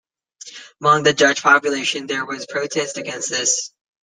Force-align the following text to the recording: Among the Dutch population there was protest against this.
Among 0.81 1.03
the 1.03 1.13
Dutch 1.13 1.43
population 1.43 2.07
there 2.07 2.25
was 2.25 2.47
protest 2.47 2.97
against 2.97 3.29
this. 3.29 3.69